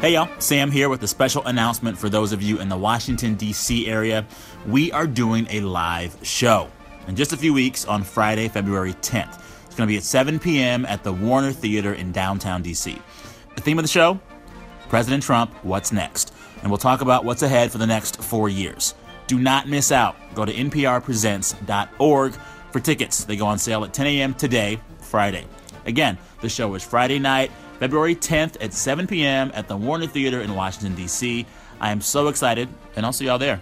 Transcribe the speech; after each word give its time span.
Hey, 0.00 0.12
y'all. 0.12 0.28
Sam 0.38 0.70
here 0.70 0.88
with 0.88 1.02
a 1.02 1.08
special 1.08 1.44
announcement 1.46 1.98
for 1.98 2.08
those 2.08 2.30
of 2.30 2.40
you 2.40 2.60
in 2.60 2.68
the 2.68 2.76
Washington, 2.76 3.34
D.C. 3.34 3.88
area. 3.88 4.24
We 4.64 4.92
are 4.92 5.08
doing 5.08 5.48
a 5.50 5.60
live 5.62 6.16
show 6.22 6.70
in 7.08 7.16
just 7.16 7.32
a 7.32 7.36
few 7.36 7.52
weeks 7.52 7.84
on 7.84 8.04
Friday, 8.04 8.46
February 8.46 8.92
10th. 8.92 9.42
It's 9.66 9.74
going 9.74 9.88
to 9.88 9.92
be 9.92 9.96
at 9.96 10.04
7 10.04 10.38
p.m. 10.38 10.86
at 10.86 11.02
the 11.02 11.12
Warner 11.12 11.50
Theater 11.50 11.94
in 11.94 12.12
downtown 12.12 12.62
D.C. 12.62 12.96
The 13.56 13.60
theme 13.60 13.76
of 13.76 13.82
the 13.82 13.88
show 13.88 14.20
President 14.88 15.24
Trump, 15.24 15.52
what's 15.64 15.90
next? 15.90 16.32
And 16.62 16.70
we'll 16.70 16.78
talk 16.78 17.00
about 17.00 17.24
what's 17.24 17.42
ahead 17.42 17.72
for 17.72 17.78
the 17.78 17.86
next 17.86 18.22
four 18.22 18.48
years. 18.48 18.94
Do 19.26 19.36
not 19.36 19.66
miss 19.66 19.90
out. 19.90 20.14
Go 20.32 20.44
to 20.44 20.52
nprpresents.org 20.54 22.34
for 22.70 22.78
tickets. 22.78 23.24
They 23.24 23.36
go 23.36 23.46
on 23.46 23.58
sale 23.58 23.82
at 23.82 23.92
10 23.92 24.06
a.m. 24.06 24.34
today, 24.34 24.80
Friday. 25.00 25.44
Again, 25.86 26.18
the 26.40 26.48
show 26.48 26.72
is 26.74 26.84
Friday 26.84 27.18
night. 27.18 27.50
February 27.78 28.14
10th 28.14 28.56
at 28.60 28.72
7 28.72 29.06
p.m. 29.06 29.50
at 29.54 29.68
the 29.68 29.76
Warner 29.76 30.06
Theater 30.06 30.40
in 30.40 30.54
Washington, 30.54 30.94
D.C. 30.94 31.46
I 31.80 31.90
am 31.90 32.00
so 32.00 32.28
excited, 32.28 32.68
and 32.96 33.06
I'll 33.06 33.12
see 33.12 33.26
y'all 33.26 33.38
there. 33.38 33.60